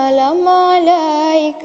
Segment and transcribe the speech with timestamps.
[0.00, 1.64] سلام عليك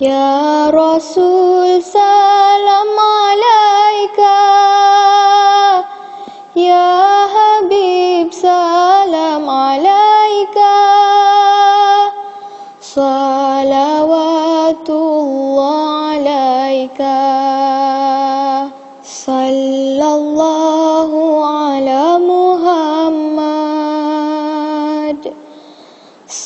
[0.00, 2.92] يا رسول سلام
[3.24, 4.18] عليك
[6.56, 6.96] يا
[7.34, 10.58] حبيب سلام عليك
[12.80, 17.00] صلوات الله عليك
[19.26, 20.51] صلى الله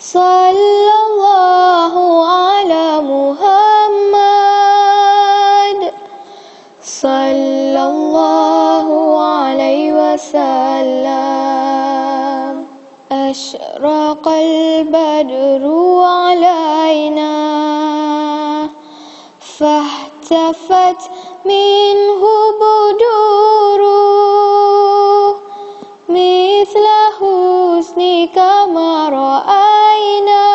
[0.00, 1.94] صلى الله
[2.26, 3.40] على محمد.
[6.82, 8.86] صلى الله
[9.22, 11.06] عليه وسلم
[13.12, 15.64] أشرق البدر
[16.04, 17.34] علينا.
[19.40, 21.02] فاحتفت
[21.44, 22.22] منه
[22.60, 23.92] بدوره
[26.08, 26.86] مثل
[27.18, 28.38] حسنك
[28.74, 30.48] ما رأينا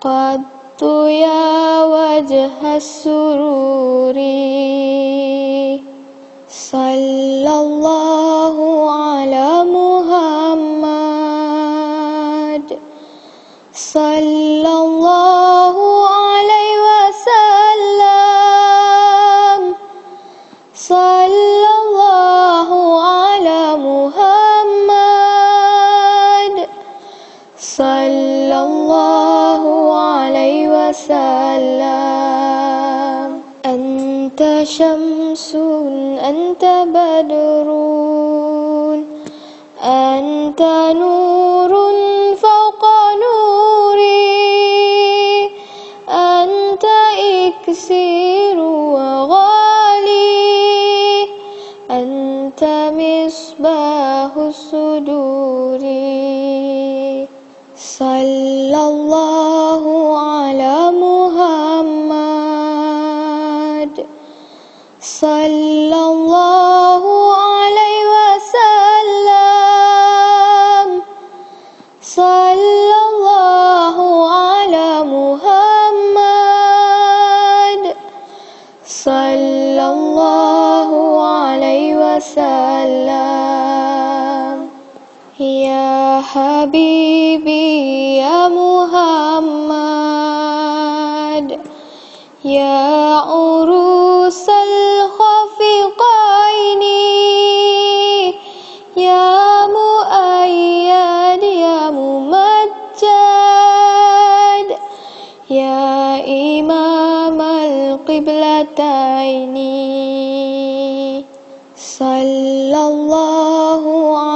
[0.00, 4.16] قط يا وجه السرور
[6.48, 8.56] صلى الله
[8.90, 11.02] على محمد
[13.74, 15.41] صلى الله
[30.92, 31.80] وسلم
[33.64, 35.54] أنت شمس
[36.20, 37.68] أنت بدر.
[39.82, 40.62] أنت
[40.96, 41.72] نور
[42.36, 42.84] فوق
[43.24, 44.30] نوري
[46.08, 46.84] أنت
[47.48, 50.28] إكسير وغالي.
[51.90, 55.82] أنت مصباح الصدور.
[57.76, 59.51] صلى الله
[65.22, 67.02] صلى الله
[67.34, 69.42] عليه وسلم.
[72.02, 73.96] صلى الله
[74.30, 75.42] على محمد.
[78.86, 80.90] صلى الله
[81.26, 83.06] عليه وسلم.
[85.40, 87.70] يا حبيبي
[88.16, 89.62] يا محمد.
[92.44, 94.61] يا عروس
[106.62, 108.52] إمام القبلتين.
[111.76, 113.82] صلى الله
[114.18, 114.31] عليه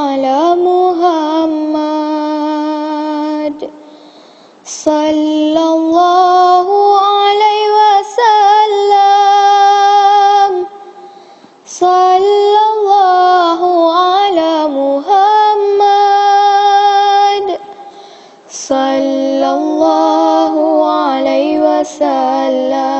[21.86, 22.95] sallam